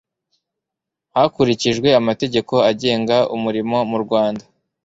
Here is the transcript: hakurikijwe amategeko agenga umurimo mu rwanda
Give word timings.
hakurikijwe 1.15 1.87
amategeko 1.99 2.53
agenga 2.69 3.17
umurimo 3.35 3.77
mu 3.89 3.97
rwanda 4.03 4.43